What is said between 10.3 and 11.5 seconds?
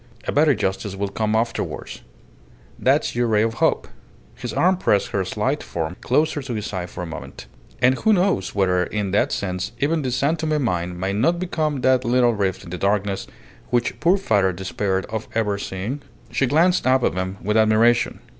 Tome mine may not